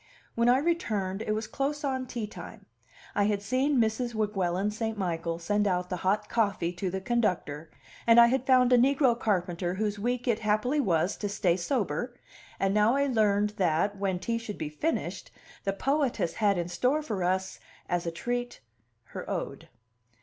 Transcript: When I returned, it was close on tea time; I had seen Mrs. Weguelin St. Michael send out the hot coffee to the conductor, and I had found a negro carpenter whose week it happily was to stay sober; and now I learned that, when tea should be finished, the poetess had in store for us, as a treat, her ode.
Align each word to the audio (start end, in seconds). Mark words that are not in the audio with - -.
When 0.33 0.49
I 0.49 0.57
returned, 0.57 1.21
it 1.21 1.33
was 1.35 1.45
close 1.45 1.83
on 1.83 2.07
tea 2.07 2.25
time; 2.25 2.65
I 3.13 3.25
had 3.25 3.43
seen 3.43 3.77
Mrs. 3.79 4.15
Weguelin 4.15 4.71
St. 4.71 4.97
Michael 4.97 5.37
send 5.37 5.67
out 5.67 5.91
the 5.91 5.97
hot 5.97 6.27
coffee 6.27 6.73
to 6.73 6.89
the 6.89 6.99
conductor, 6.99 7.69
and 8.07 8.19
I 8.19 8.25
had 8.25 8.47
found 8.47 8.73
a 8.73 8.79
negro 8.79 9.13
carpenter 9.19 9.75
whose 9.75 9.99
week 9.99 10.27
it 10.27 10.39
happily 10.39 10.79
was 10.79 11.15
to 11.17 11.29
stay 11.29 11.55
sober; 11.55 12.15
and 12.59 12.73
now 12.73 12.95
I 12.95 13.05
learned 13.05 13.51
that, 13.57 13.95
when 13.95 14.17
tea 14.17 14.39
should 14.39 14.57
be 14.57 14.69
finished, 14.69 15.29
the 15.65 15.71
poetess 15.73 16.33
had 16.33 16.57
in 16.57 16.67
store 16.67 17.03
for 17.03 17.23
us, 17.23 17.59
as 17.87 18.07
a 18.07 18.11
treat, 18.11 18.59
her 19.13 19.29
ode. 19.29 19.69